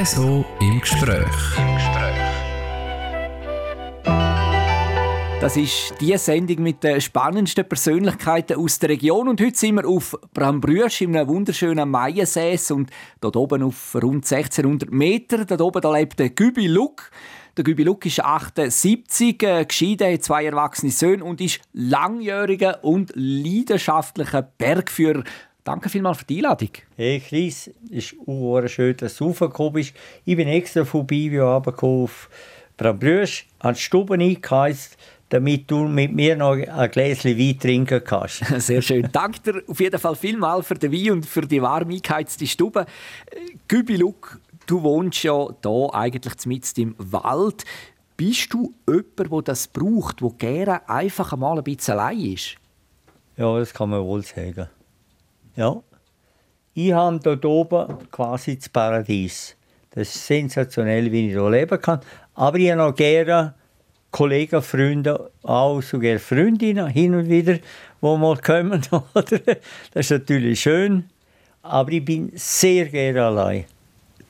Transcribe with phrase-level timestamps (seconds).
[0.00, 1.26] RSO im Gespräch.
[5.40, 9.26] Das ist die Sendung mit den spannendsten Persönlichkeiten aus der Region.
[9.26, 12.90] Und heute sind wir auf Brambrüsch in einem wunderschönen Maiensee und
[13.20, 15.44] dort oben auf rund 1600 Meter.
[15.44, 17.10] Dort oben da lebt der Gübi Luck.
[17.56, 23.10] Der Gübi Luck ist 78, äh, geschieden, hat zwei erwachsene Söhne und ist langjähriger und
[23.16, 25.24] leidenschaftlicher Bergführer.
[25.68, 26.70] Danke vielmals für die Einladung.
[26.96, 29.92] Hey Chris, es ist schön, dass du raufgekommen bist.
[30.24, 32.30] Ich bin extra vorbei, wie auf
[32.78, 34.96] Brambrüsch, an die Stube eingeheizt
[35.28, 38.42] damit du mit mir noch ein Gläschen Wein trinken kannst.
[38.62, 39.10] Sehr schön.
[39.12, 42.86] Danke dir auf jeden Fall vielmal für den Wein und für die warm eingeheizte Stube.
[43.68, 47.66] Gübi Luck, du wohnst ja hier eigentlich mitten im Wald.
[48.16, 52.54] Bist du jemand, der das braucht, der gerne einfach einmal ein bisschen allein ist?
[53.36, 54.70] Ja, das kann man wohl sagen.
[55.58, 55.82] Ja.
[56.72, 59.56] Ich habe hier oben quasi das Paradies.
[59.90, 61.98] Das ist sensationell, wie ich hier leben kann.
[62.34, 63.54] Aber ich habe noch gerne
[64.12, 67.60] Kollegen, Freunde, auch sogar Freundinnen hin und wieder, die
[68.00, 68.82] mal kommen.
[69.14, 69.32] das
[69.94, 71.10] ist natürlich schön,
[71.62, 73.64] aber ich bin sehr gerne allein.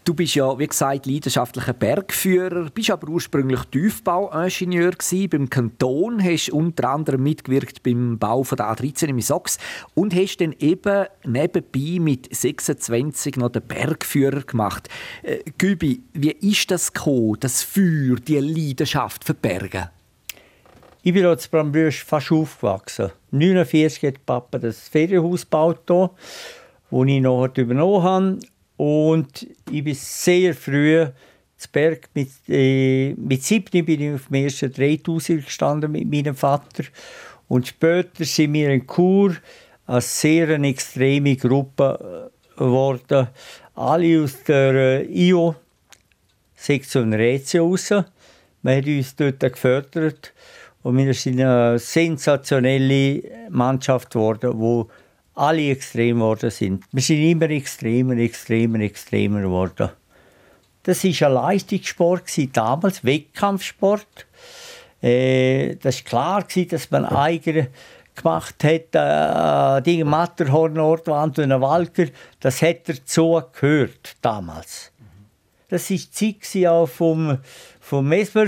[0.08, 5.28] Du bist ja, wie gesagt, leidenschaftlicher Bergführer, bist aber ursprünglich Tiefbauingenieur gewesen.
[5.28, 9.58] Beim Kanton hast unter anderem mitgewirkt beim Bau von der A13 im Sox
[9.92, 14.88] und hast dann eben nebenbei mit 26 noch den Bergführer gemacht.
[15.22, 19.90] Äh, Gübi, wie ist das gekommen, das Feuer, die Leidenschaft für Berge?
[21.02, 23.10] Ich bin als Brambrüsch fast aufgewachsen.
[23.30, 26.08] 1949 hat Papa das Ferienhaus gebaut, das
[26.90, 28.38] ich noch übernommen habe.
[28.78, 31.04] Und ich bin sehr früh
[31.56, 32.08] zu Berg.
[32.14, 36.84] Mit, äh, mit 7 bin ich auf dem ersten 3000 gestanden mit meinem Vater.
[37.48, 39.34] Und später sind wir in Chur
[39.86, 43.26] eine sehr extreme Gruppe äh, geworden.
[43.74, 47.90] Alle aus der äh, IO-Sektion Rätsel raus.
[47.90, 50.32] Wir haben uns dort gefördert.
[50.84, 54.84] Und wir sind eine sensationelle Mannschaft geworden, die
[55.38, 56.84] alle extrem geworden sind.
[56.92, 59.90] Wir sind immer extremer, extremer, extremer geworden.
[60.82, 64.26] Das war ein Leistungssport damals, Wettkampfsport.
[65.00, 67.68] Äh, das war klar, dass man eigene
[68.16, 72.06] gemacht hat, äh, die Matterhorn, Nordwand und Walker,
[72.40, 74.92] das hat dazu gehört damals.
[75.68, 77.38] Das war die Zeit auch vom,
[77.80, 78.46] vom Mesmer.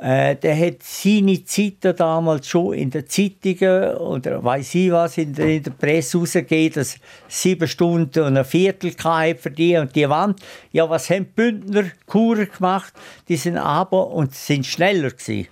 [0.00, 5.34] Äh, der hat seine Zeit damals schon in den Zeitungen oder weiß ich was in
[5.34, 6.96] der, in der Presse rausgegeben, dass
[7.28, 10.40] sieben Stunden und ein Viertel für die und die Wand.
[10.72, 12.94] Ja, was haben die Bündner Kurer gemacht?
[13.28, 15.48] Die sind aber und sind schneller gewesen.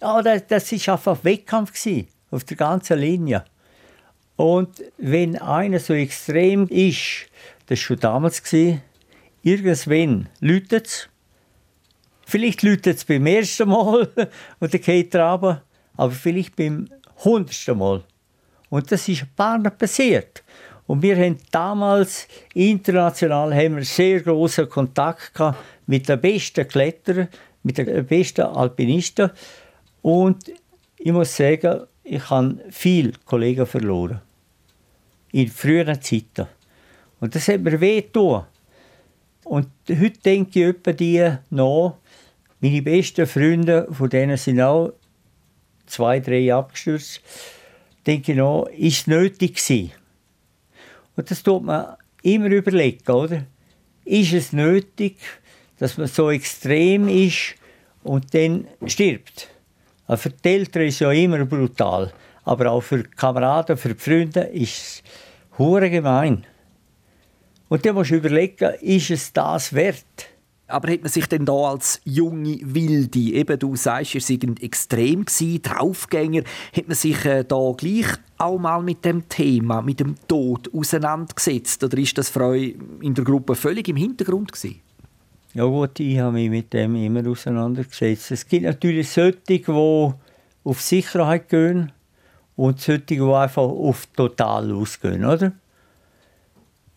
[0.00, 3.44] Ja, das, das ist einfach Wettkampf gewesen, auf der ganzen Linie.
[4.36, 7.26] Und wenn einer so extrem ist,
[7.66, 8.42] das war schon damals,
[9.42, 11.08] irgendwann läutet es,
[12.30, 14.06] Vielleicht läutet es beim ersten Mal
[14.60, 15.62] und dann geht er runter,
[15.96, 16.86] aber vielleicht beim
[17.24, 18.04] hundertsten Mal.
[18.68, 20.44] Und das ist ein paar Mal passiert.
[20.86, 27.28] Und wir haben damals international haben wir sehr großen Kontakt gehabt mit den besten Kletterern,
[27.62, 29.30] mit den besten Alpinisten.
[30.02, 30.52] Und
[30.98, 34.20] ich muss sagen, ich habe viele Kollegen verloren.
[35.32, 36.46] In früheren Zeiten.
[37.20, 38.44] Und das hat mir weh getan.
[39.44, 41.94] Und heute denke ich etwa die nach,
[42.60, 44.92] meine besten Freunde, von denen sind auch
[45.86, 47.20] zwei, drei abgestürzt,
[48.06, 49.92] denke ich noch, ist es nötig gewesen?
[51.16, 53.44] Und das tut man immer überlegen, oder?
[54.04, 55.18] Ist es nötig,
[55.78, 57.54] dass man so extrem ist
[58.02, 59.48] und dann stirbt?
[60.06, 62.12] Also für die Eltern ist es ja immer brutal,
[62.44, 65.02] aber auch für die Kameraden, für die Freunde ist es
[65.58, 66.46] gemein.
[67.68, 70.30] Und dann musst du überlegen, ist es das wert?
[70.68, 75.24] Aber hat man sich denn da als junge Wilde, eben du sagst, ihr seid extrem
[75.24, 76.42] gewesen, Draufgänger,
[76.76, 78.06] hat man sich äh, da gleich
[78.36, 81.82] auch mal mit dem Thema, mit dem Tod auseinandergesetzt?
[81.82, 84.80] Oder ist das für euch in der Gruppe völlig im Hintergrund gewesen?
[85.54, 88.30] Ja gut, ich habe mich mit dem immer auseinandergesetzt.
[88.30, 91.92] Es gibt natürlich solche, die auf Sicherheit gehen
[92.56, 95.52] und solche, die einfach auf total ausgehen, oder?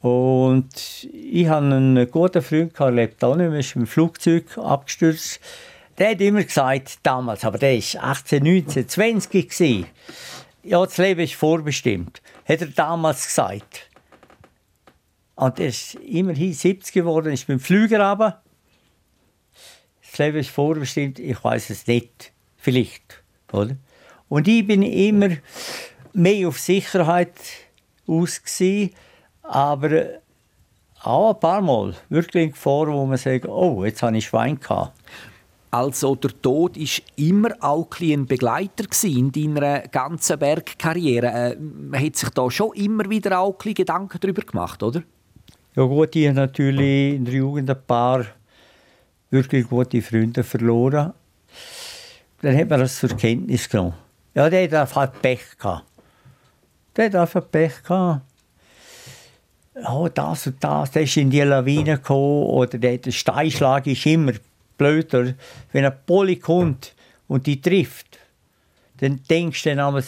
[0.01, 5.39] Und ich hatte einen guten Freund, der lebt auch nicht mehr, ist im Flugzeug abgestürzt.
[5.98, 9.86] Der hat immer gesagt, damals, aber der war 18, 19, 20 gewesen.
[10.63, 13.89] Ja, das Leben ist vorbestimmt, hat er damals gesagt.
[15.36, 18.42] Und er ist immerhin 70 geworden, ist beim Flüger runter.
[20.01, 22.31] Das Leben ist vorbestimmt, ich weiß es nicht.
[22.57, 23.75] Vielleicht, oder?
[24.30, 25.30] Und ich bin immer
[26.13, 27.33] mehr auf Sicherheit
[28.07, 28.42] aus
[29.43, 30.21] aber
[31.03, 34.93] auch ein paar Mal wirklich vor, wo man sagt, oh, jetzt habe ich Schwein gehabt.
[35.71, 41.27] Also der Tod ist immer auch ein Begleiter in deiner ganzen Bergkarriere.
[41.27, 45.01] Äh, man hat sich da schon immer wieder auch Gedanken darüber gemacht, oder?
[45.73, 48.25] Ja gut, ich habe natürlich in der Jugend ein paar
[49.29, 51.13] wirklich gute Freunde verloren.
[52.41, 53.94] Dann hat man das zur Kenntnis genommen.
[54.33, 55.85] Ja, der hat einfach Pech gehabt.
[56.97, 58.21] Der hat einfach Pech gehabt.
[59.73, 64.06] Oh, das und das, der ist in die Lawine gekommen oder der, der Steinschlag ist
[64.06, 64.33] immer
[64.77, 65.33] blöder.
[65.71, 66.94] Wenn ein Poli kommt
[67.27, 68.19] und die trifft,
[68.97, 70.03] dann denkst du dann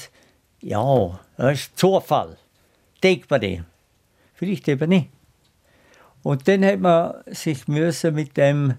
[0.62, 2.38] ja, das ist Zufall.
[3.02, 3.66] Denkt man dem.
[4.34, 5.10] Vielleicht eben nicht.
[6.24, 8.76] Und dann hat man sich müssen mit dem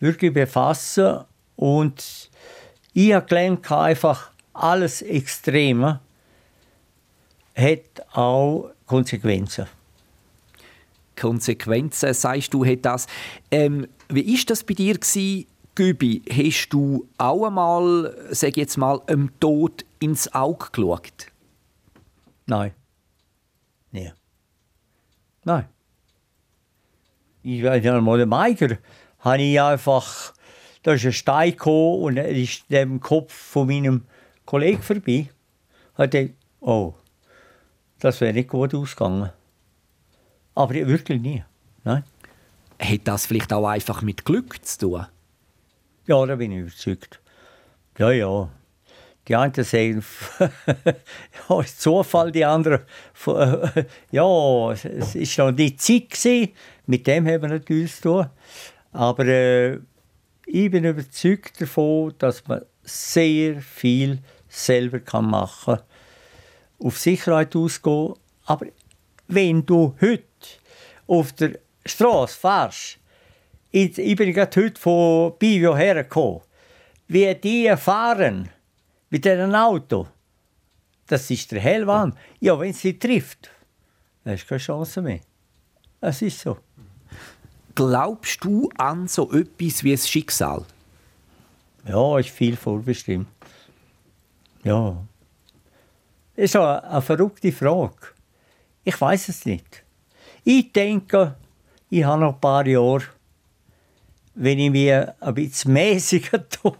[0.00, 1.24] wirklich befassen
[1.56, 2.30] und
[2.92, 6.00] ich habe gelernt, einfach alles Extreme
[7.56, 9.66] hat auch Konsequenzen.
[11.18, 13.06] Konsequenzen, sagst du, hat das.
[13.50, 16.22] Ähm, wie ist das bei dir gewesen, Gübi?
[16.30, 21.32] Hast du auch einmal, sag jetzt mal, dem Tod ins Auge geschaut?
[22.46, 22.72] Nein.
[23.92, 24.12] Nee.
[25.44, 25.68] Nein.
[27.42, 28.78] Ich weiß nicht einmal, den Meiger
[29.20, 30.34] habe ich einfach,
[30.82, 34.04] da ist ein Stein gekommen und er ist dem Kopf von meinem
[34.44, 35.28] Kollegen vorbei.
[35.94, 36.30] Hat er,
[36.60, 36.94] oh,
[38.00, 39.30] das wäre nicht gut ausgegangen.
[40.58, 41.44] Aber wirklich nie.
[41.84, 42.02] Nein.
[42.80, 45.06] Hat das vielleicht auch einfach mit Glück zu tun?
[46.06, 47.20] Ja, da bin ich überzeugt.
[47.96, 48.48] Ja, ja.
[49.28, 50.04] Die einen sagen,
[51.48, 52.80] ja, ist Zufall, die anderen,
[54.10, 56.52] ja, es war noch die Zeit, gewesen.
[56.86, 58.26] mit dem haben wir natürlich zu tun.
[58.90, 59.78] Aber äh,
[60.44, 64.18] ich bin überzeugt davon, dass man sehr viel
[64.48, 65.84] selber machen kann.
[66.84, 68.14] Auf Sicherheit ausgehen.
[68.44, 68.66] Aber
[69.28, 70.27] wenn du heute
[71.08, 72.98] auf der Straße fährst,
[73.70, 76.42] ich bin gerade heute von Bivio hergekommen,
[77.08, 78.48] wie die fahren
[79.10, 80.06] mit einem Auto,
[81.08, 82.14] das ist der Hellwahn.
[82.38, 83.50] Ja, wenn sie trifft,
[84.22, 85.20] dann hast du keine Chance mehr.
[86.00, 86.58] Es ist so.
[87.74, 90.64] Glaubst du an so etwas wie das Schicksal?
[91.86, 93.28] Ja, ist viel vorbestimmt.
[94.64, 95.02] Ja.
[96.36, 98.08] Das ist eine, eine verrückte Frage.
[98.84, 99.84] Ich weiß es nicht.
[100.50, 101.34] Ich denke,
[101.90, 103.02] ich habe noch ein paar Jahre,
[104.34, 106.72] wenn ich mir ein bisschen mäßiger tue.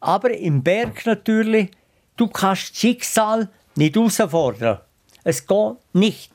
[0.00, 1.70] Aber im Berg natürlich,
[2.14, 4.80] du kannst das Schicksal nicht herausfordern.
[5.24, 6.30] Es geht nicht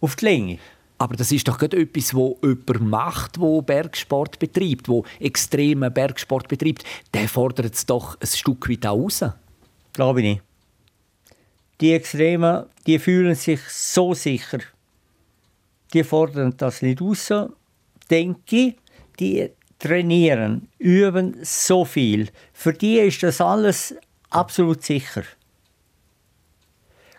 [0.00, 0.58] auf die Länge.
[0.96, 6.48] Aber das ist doch gerade etwas, wo jemand macht, wo Bergsport betreibt, wo extremen Bergsport
[6.48, 6.84] betreibt.
[7.12, 9.22] Der fordert es doch ein Stück weit auch raus.
[9.92, 10.43] Glaube ich nicht.
[11.80, 14.58] Die Extremen, die fühlen sich so sicher.
[15.92, 17.32] Die fordern das nicht raus.
[18.10, 18.76] Denke ich,
[19.18, 22.28] die trainieren, üben so viel.
[22.52, 23.94] Für die ist das alles
[24.30, 25.24] absolut sicher.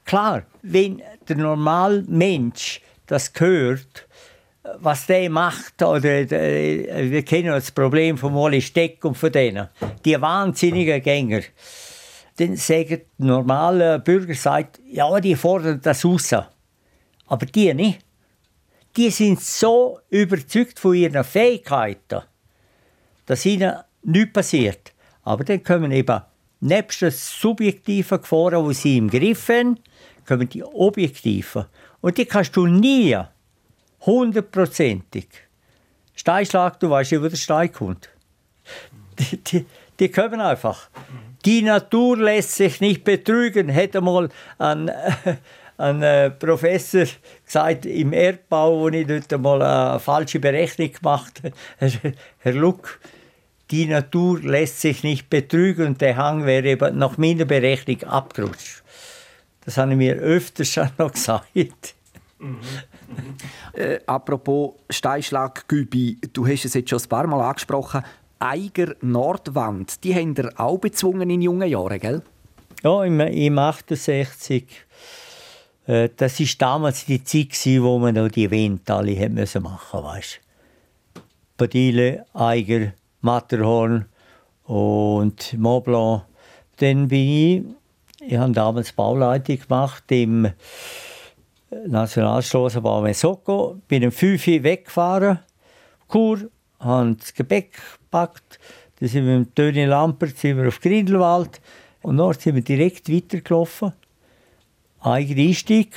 [0.06, 4.08] Klar, wenn der normale Mensch das hört,
[4.80, 9.68] was der macht, oder wir kennen das Problem von Molly Steck und von denen,
[10.04, 11.42] die wahnsinnigen Gänger,
[12.38, 16.34] dann sagen die normalen Bürger, sagt, ja, die fordern das raus.
[17.28, 18.00] Aber die nicht.
[18.98, 22.22] Die sind so überzeugt von ihren Fähigkeiten,
[23.26, 24.94] dass ihnen nichts passiert.
[25.24, 26.22] Aber dann kommen eben
[26.60, 29.80] nebst den subjektiven Gefahren, die sie im Griff haben,
[30.26, 31.66] kommen die objektiven.
[32.02, 33.18] Und die kannst du nie
[34.02, 35.28] hundertprozentig.
[36.16, 38.10] Steinschlag, du weißt ja, wo der Stein kommt.
[39.20, 39.66] Die, die,
[40.00, 40.90] die kommen einfach.
[41.46, 44.92] Die Natur lässt sich nicht betrügen, hätte mal ein,
[45.78, 47.06] ein äh, Professor
[47.46, 51.54] gesagt im Erdbau, wo ich dort mal eine falsche Berechnung gemacht habe.
[52.40, 53.00] Herr Luck,
[53.72, 58.84] die Natur lässt sich nicht betrügen und der Hang wäre nach meiner Berechnung abgerutscht.
[59.66, 61.96] Das habe ich mir öfters schon noch gesagt.
[62.38, 62.60] Mhm.
[63.74, 68.04] äh, apropos Steinschlag, Gübi, du hast es jetzt schon ein paar Mal angesprochen.
[68.40, 72.22] Eiger Nordwand, die haben ihr auch bezwungen in jungen Jahren, gell?
[72.84, 74.66] Ja, im, im 68.
[75.88, 80.40] Äh, das war damals die Zeit, wo man noch die Event alle machen musste,
[81.58, 84.06] Badile, Eiger, Matterhorn
[84.66, 86.24] und Mont Blanc.
[86.78, 87.64] Dann bin ich,
[88.28, 90.50] ich habe damals Bauleitung gemacht im
[91.88, 95.40] Nationalstrassenbahn Mesoko, bin um 5 Uhr weggefahren,
[96.08, 96.40] Kur,
[96.80, 97.72] habe das Gepäck
[98.16, 98.60] gepackt,
[99.00, 101.60] dann sind wir mit Töni Lampert sind wir auf Grindelwald
[102.02, 103.92] und dort sind wir direkt weitergelaufen.
[105.02, 105.94] Eigener Einstieg.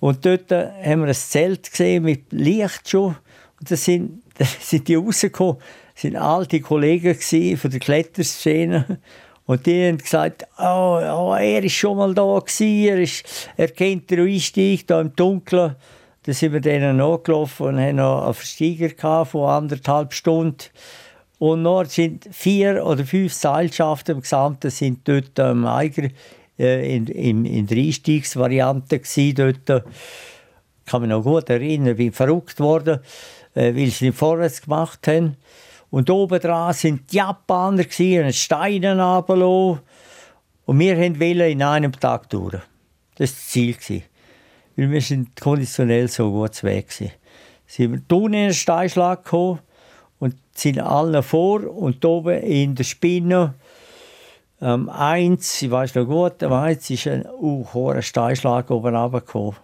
[0.00, 3.16] Und dort haben wir ein Zelt gesehen mit Licht schon.
[3.60, 5.58] Und da sind, da sind die rausgekommen.
[5.94, 7.14] Das sind alte Kollegen
[7.56, 8.98] von der Kletterszene.
[9.46, 13.24] Und die haben gesagt, oh, oh, er ist schon mal da gewesen, er, ist,
[13.56, 15.76] er kennt den Einstieg da im Dunkeln.
[16.22, 20.64] Dann sind wir denen nachgelaufen und haben noch einen Versteiger von anderthalb Stunden.
[21.40, 26.10] Und noch sind vier oder fünf Seilschaften im Gesamten sind dort am Eiger
[26.58, 29.84] äh, in, der Einstiegsvariante gewesen, dort.
[30.84, 33.00] Ich kann mich noch gut erinnern, bin verrückt worden,
[33.54, 35.38] äh, weil sie nicht vorwärts gemacht haben.
[35.88, 39.80] Und oben dran sind die Japaner, die Steine runtergelassen.
[40.66, 42.58] Und wir wollten in einem Tag durch.
[43.14, 44.02] Das war das Ziel.
[44.76, 47.12] Weil wir sind konditionell so gut weg waren.
[47.66, 49.60] Sind wir unten in den Steinschlag gekommen
[50.60, 53.54] sind alle vor und oben in der Spinne
[54.62, 59.56] ähm, eins, ich weiß noch gut, am eins ist ein uh, hoher Steinschlag oben runtergekommen.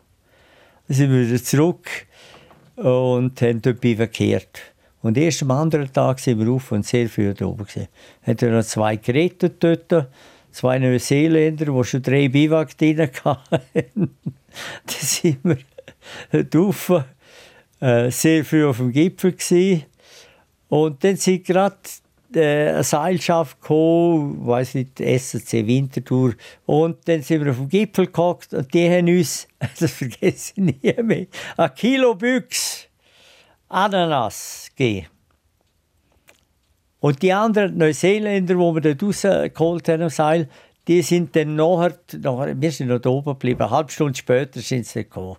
[0.89, 1.89] Dann sind wir wieder zurück
[2.77, 4.63] und haben dort verkehrt.
[5.03, 7.89] Und erst am anderen Tag sind wir auf und sehr viel da oben gesehen.
[8.23, 10.09] Hatten noch zwei gerettet dort,
[10.51, 13.53] zwei Neuseeländer, die schon drei Biwak drin hatten.
[13.85, 14.09] Dann
[14.87, 17.05] sind wir dort
[17.81, 19.85] äh, sehr viel auf dem Gipfel gewesen.
[20.69, 21.77] Und dann sind gerade
[22.35, 26.35] äh, eine Seilschaft gekommen, weiß nicht, SC Winterthur.
[26.65, 29.47] Und dann sind wir auf dem Gipfel gehockt und die haben uns,
[29.79, 32.89] das vergesse ich nie mehr, ein Kilo Büchs
[33.69, 35.07] Ananas gegeben.
[36.99, 40.49] Und die anderen Neuseeländer, die wir dort rausgeholt haben am Seil,
[40.89, 44.87] die sind dann nachher, nachher wir sind noch oben geblieben, eine halbe Stunde später sind
[44.87, 45.37] sie gekommen.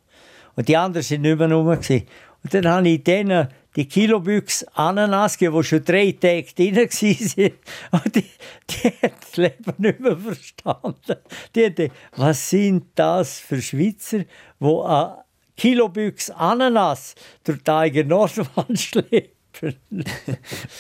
[0.56, 1.68] Und die anderen sind nicht mehr rum.
[1.68, 7.52] Und dann habe ich denen die Kilobüchs Ananas die schon drei Tage drin waren.
[8.04, 8.24] Und die,
[8.70, 11.16] die haben das Leben nicht mehr verstanden.
[11.56, 14.24] Die haben was sind das für Schweizer,
[14.60, 15.14] die
[15.56, 19.30] Kilobüchs Ananas durch die eigene Nordwand schleppen.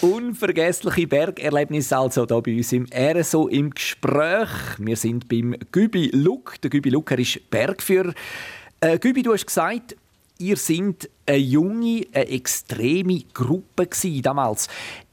[0.01, 4.49] Unvergessliche Bergerlebnisse also hier bei uns im RSO im Gespräch.
[4.79, 6.59] Wir sind beim Gübi Luck.
[6.61, 8.13] Der Gübi Luck ist Bergführer.
[8.79, 9.95] Äh, Gübi, du hast gesagt,
[10.39, 13.89] ihr sind eine junge, eine extreme Gruppe
[14.21, 14.67] damals.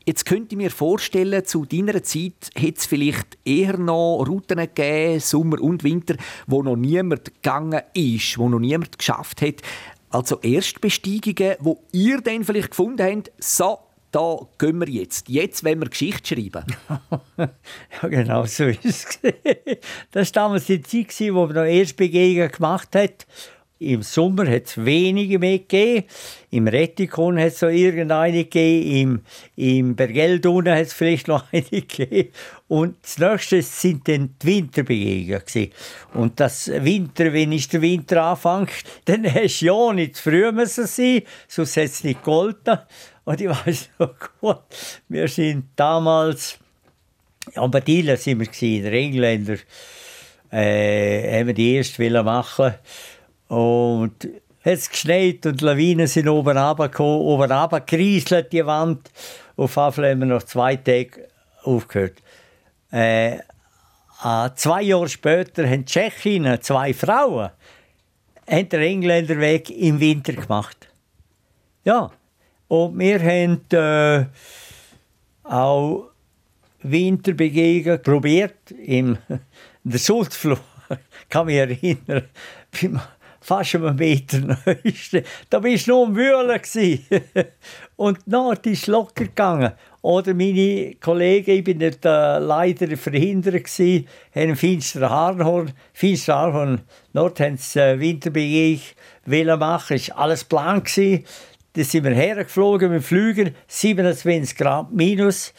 [0.07, 5.19] Jetzt könnte ich mir vorstellen, zu deiner Zeit hätte es vielleicht eher noch Routen gegeben,
[5.19, 6.17] Sommer und Winter,
[6.47, 9.63] wo noch niemand gegangen ist, wo noch niemand geschafft hat.
[10.11, 13.79] Also Erstbesteigungen, wo ihr dann vielleicht gefunden habt, so,
[14.15, 15.29] da gehen wir jetzt.
[15.29, 16.65] Jetzt wollen wir Geschichte schreiben.
[17.37, 19.19] ja, genau so ist es.
[20.13, 23.27] Das war damals die Zeit, wo man noch Erstbegehungen gemacht hat.
[23.81, 26.07] Im Sommer hat es wenige mehr gegeben.
[26.51, 29.23] Im Rettikon hat es so irgendeine gegeben.
[29.57, 32.31] Im, im Bergeld hat es vielleicht noch eine gegeben.
[32.69, 35.73] Und das nächste sind dann die Winterbegegnungen.
[36.15, 38.71] Und das Winter, wenn ich der Winter anfängt,
[39.07, 42.79] dann hast du ja nicht zu früh müssen sein, sonst hätte es nicht gegolten.
[43.25, 44.61] Und ich weiß noch gut,
[45.09, 46.59] wir sind damals,
[47.55, 49.57] ja, bei Dieler sind wir gewesen, der Engländer,
[50.53, 52.75] äh, haben wir die erste machen
[53.49, 54.29] und
[54.63, 59.11] es geschneit und Lawinen sind oben runtergekommen, oben runtergerieselt, die Wand.
[59.57, 61.29] Auf jeden haben wir noch zwei Tage
[61.63, 62.23] aufgehört.
[62.91, 67.51] Äh, äh, zwei Jahre später haben die Tschechinnen, zwei Frauen,
[68.49, 70.89] haben den Engländerweg im Winter gemacht.
[71.85, 72.11] Ja,
[72.69, 74.27] und wir haben äh,
[75.43, 76.11] auch
[76.83, 79.19] Winterbegegnungen probiert im
[79.85, 80.57] der Sulzfluh.
[81.23, 82.29] Ich kann mich erinnern,
[83.45, 84.59] fast einen Meter.
[85.51, 86.61] Da bist du nur am Wühlen.
[87.97, 89.73] und dann ist locker gegangen.
[90.01, 96.37] Oder meine Kollegen, ich bin nicht, äh, leider verhindert gewesen, haben ein finsteres Haarhorn, finsteres
[96.37, 96.81] Haarhorn.
[97.13, 100.91] Dort haben sie äh, Winterbegegnung machen, es war alles blank.
[100.95, 105.53] Dann sind wir hergeflogen mit dem Flüger, 27 Grad minus.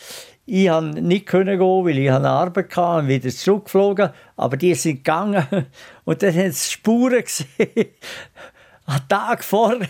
[0.47, 4.11] Ich konnte nicht gehen, weil ich eine Arbeit hatte und wieder zurückgeflogen.
[4.37, 5.45] Aber die sind gegangen
[6.05, 7.47] und dann haben sie Spuren gesehen.
[8.87, 9.87] Ein Tag vorher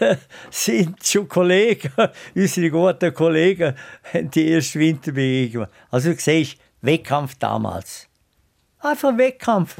[0.50, 1.92] sind schon Kollegen,
[2.34, 3.74] unsere guten Kollegen,
[4.14, 5.66] die erste Winterbegegnung.
[5.90, 8.08] Also du siehst, Wettkampf damals.
[8.78, 9.76] Einfach Wettkampf.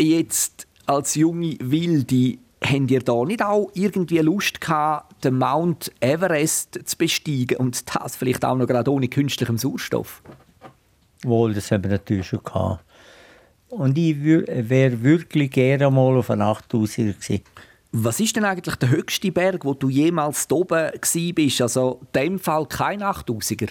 [0.00, 6.78] Jetzt als junge Wilde Habt ihr da nicht auch irgendwie Lust gehabt, den Mount Everest
[6.84, 10.22] zu besteigen und das vielleicht auch noch gerade ohne künstlichem Sauerstoff?
[11.22, 12.84] Wohl, das haben wir natürlich schon gehabt.
[13.68, 17.42] Und ich wäre wirklich gerne mal auf einen 8000er gewesen.
[17.92, 20.90] Was ist denn eigentlich der höchste Berg, wo du jemals oben
[21.34, 21.62] bist?
[21.62, 23.70] Also in dem Fall kein 8000er?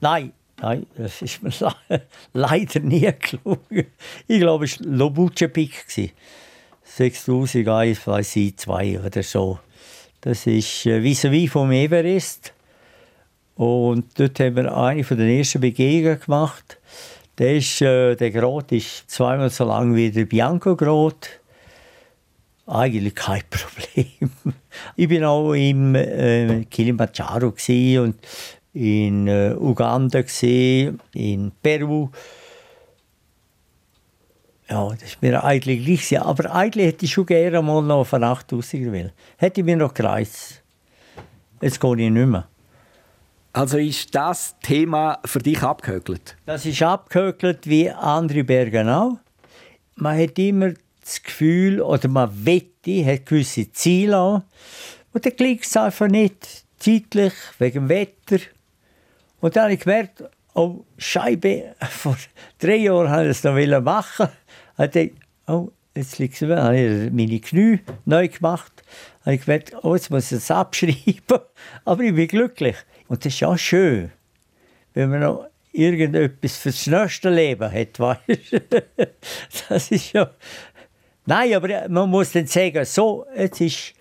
[0.00, 1.52] Nein, nein, das ist mir
[2.32, 3.86] leider nie gelungen.
[4.26, 5.84] Ich glaube, es war Lobuche Peak.
[6.84, 9.58] 6001, weiß ich, zwei oder so.
[10.20, 12.52] Das ist äh, vis-à-vis vom Everest.
[13.54, 16.78] Und dort haben wir eine von den ersten Begegnungen gemacht.
[17.38, 21.40] Der, ist, äh, der Grat ist zweimal so lang wie der Bianco-Grat.
[22.66, 24.30] Eigentlich kein Problem.
[24.96, 27.54] Ich bin auch im äh, Kilimanjaro
[28.02, 28.16] und
[28.74, 30.22] in äh, Uganda,
[31.14, 32.10] in Peru.
[34.70, 36.20] Ja, das ist mir eigentlich gleich.
[36.20, 39.12] Aber eigentlich hätte ich schon gerne mal noch Nacht rausgehen wollen.
[39.38, 40.62] Hätte ich mir noch gereist.
[41.60, 42.46] Jetzt gehe ich nicht mehr.
[43.52, 46.36] Also ist das Thema für dich abgehökelt?
[46.44, 49.18] Das ist abgehökelt wie andere Berge auch.
[49.96, 54.44] Man hat immer das Gefühl, oder man wette, hat gewisse Ziele an.
[55.12, 56.66] Und dann klingt es einfach nicht.
[56.78, 58.38] Zeitlich, wegen dem Wetter.
[59.40, 60.22] Und dann habe ich gemerkt,
[60.58, 62.16] oh, Scheibe, vor
[62.58, 64.28] drei Jahren wollte ich es noch machen.
[64.72, 65.10] Ich dachte,
[65.46, 68.82] oh, jetzt liegt es habe ich meine Knie neu gemacht.
[69.24, 71.40] Habe ich gemerkt, oh, jetzt muss ich es abschreiben.
[71.84, 72.76] Aber ich bin glücklich.
[73.06, 74.10] Und das ist auch schön,
[74.94, 78.62] wenn man noch irgendetwas fürs nächste Leben hat, weißt
[79.68, 80.30] Das ist ja...
[81.24, 83.92] Nein, aber man muss dann sagen, so, jetzt ist...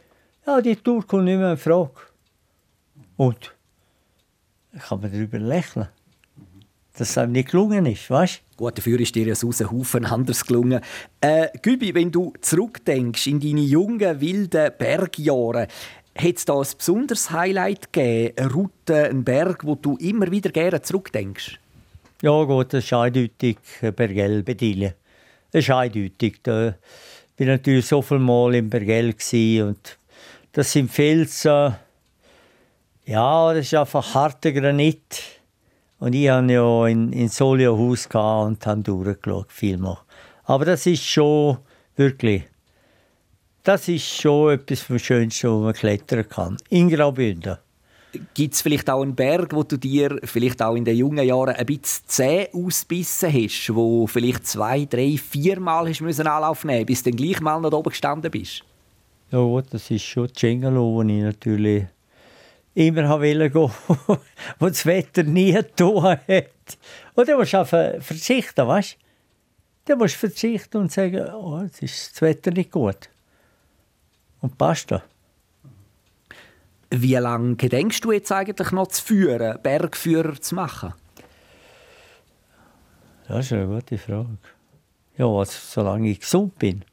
[0.45, 1.91] Ja, die Tour kommt nicht mehr in Frage.
[3.17, 3.53] Und
[4.79, 5.89] kann man darüber lächeln,
[6.97, 10.05] dass es einem nicht gelungen ist, weißt Gut, dafür ist dir ja aus einem Haufen
[10.05, 10.81] anders gelungen.
[11.21, 15.67] Äh, Gübi, wenn du zurückdenkst in deine jungen, wilden Bergjahre,
[16.17, 18.33] hat es da ein besonderes Highlight gegeben?
[18.35, 21.59] Eine Route, einen Berg, wo du immer wieder gerne zurückdenkst?
[22.23, 23.59] Ja gut, das ist eindeutig
[23.95, 24.95] Bergell Bedille.
[25.51, 26.39] Das ist eindeutig.
[26.41, 26.73] Da
[27.37, 29.13] war natürlich so viel Mal im Bergell
[29.61, 29.99] und
[30.51, 31.75] das sind Felsen,
[33.05, 35.36] ja, das ist einfach harter Granit.
[35.99, 39.97] Und ich hatte ja in, in Solio Haus und habe durchgeschaut, vielmal.
[40.43, 41.57] Aber das ist schon
[41.95, 42.43] wirklich,
[43.63, 46.57] das ist schon etwas vom Schönsten, was man klettern kann.
[46.69, 47.57] In Graubünden.
[48.33, 51.55] Gibt es vielleicht auch einen Berg, wo du dir vielleicht auch in den jungen Jahren
[51.55, 56.85] ein bisschen zäh ausbissen hast, wo vielleicht zwei, drei, vier Mal hast müssen Anlauf nehmen
[56.85, 58.63] bis du dann gleich mal noch oben gestanden bist?
[59.31, 61.85] Ja, das ist schon Cengalo, wo ich natürlich
[62.77, 63.71] immer wollte gehen,
[64.59, 66.77] wo das Wetter nie getan hat.
[67.15, 68.97] Und dann musst du einfach verzichten, weißt du?
[69.85, 73.09] Dann musst du verzichten und sagen, oh, jetzt ist das Wetter nicht gut.
[74.41, 75.01] Und passt da.
[76.91, 80.93] Wie lange gedenkst du jetzt eigentlich noch zu führen, Bergführer zu machen?
[83.27, 84.37] Das ist eine gute Frage.
[85.17, 86.85] Ja, also, solange ich gesund bin.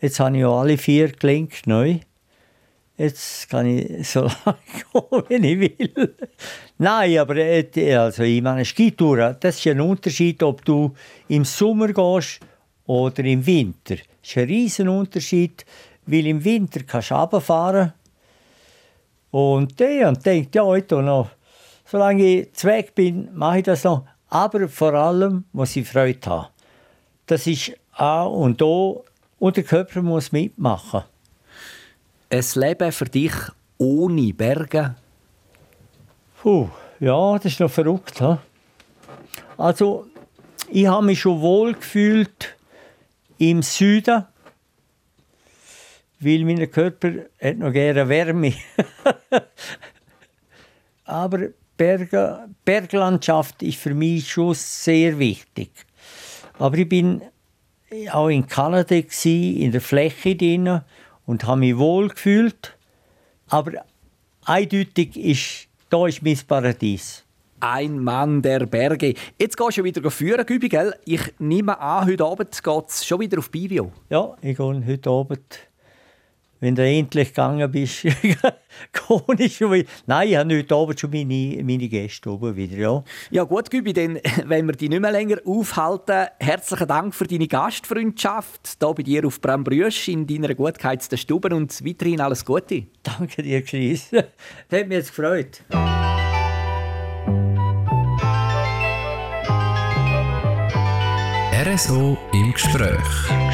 [0.00, 1.98] Jetzt habe ich ja alle vier gelenkt neu.
[3.00, 4.58] Jetzt kann ich so lange
[4.92, 6.14] gehen, wenn ich will.
[6.76, 10.92] Nein, aber äh, also ich meine, Skitouren, das ist ein Unterschied, ob du
[11.28, 12.40] im Sommer gehst
[12.84, 13.96] oder im Winter.
[13.96, 15.64] Das ist ein riesen Unterschied,
[16.04, 17.94] weil im Winter kannst du runterfahren
[19.30, 21.30] und der denkt, ja, heute noch,
[21.86, 24.04] solange ich zweck bin, mache ich das noch.
[24.28, 26.48] Aber vor allem muss ich Freude haben.
[27.24, 29.06] Das ist A und O
[29.38, 31.04] und der Körper muss mitmachen
[32.30, 33.32] ein Leben für dich
[33.78, 34.94] ohne Berge?
[36.40, 36.68] Puh,
[37.00, 38.20] ja, das ist noch verrückt.
[38.20, 38.36] He?
[39.58, 40.06] Also,
[40.70, 42.56] ich habe mich schon wohl gefühlt
[43.38, 44.24] im Süden,
[46.20, 48.54] weil mein Körper hat noch gerne Wärme.
[51.04, 55.70] Aber Berge, Berglandschaft ist für mich schon sehr wichtig.
[56.58, 57.22] Aber ich bin
[58.12, 60.82] auch in Kanada in der Fläche drinnen
[61.26, 62.76] und habe mich wohl gefühlt.
[63.48, 63.72] Aber
[64.44, 67.24] eindeutig ist, da ist mein Paradies.
[67.60, 69.14] Ein Mann der Berge.
[69.38, 70.94] Jetzt gehst du wieder führen, Gübi, gell?
[71.04, 73.92] Ich nehme an, heute Abend geht es schon wieder auf Bivio.
[74.08, 75.69] Ja, ich gehe heute Abend
[76.60, 78.12] wenn du endlich gegangen bist, gehe
[79.38, 79.88] ich schon wieder.
[80.06, 83.04] Nein, ich habe heute Abend schon meine, meine Gäste oben wieder, ja.
[83.30, 87.48] Ja gut, Gübi, dann, wenn wir dich nicht mehr länger aufhalten, herzlichen Dank für deine
[87.48, 92.84] Gastfreundschaft hier bei dir auf Brambrüsch in deiner Gutkeitsstube und weiterhin alles Gute.
[93.02, 94.10] Danke dir, Chris.
[94.68, 95.62] Das hat mich jetzt gefreut.
[101.64, 102.90] RSO im Gespräch.
[103.30, 103.49] Im Gespräch.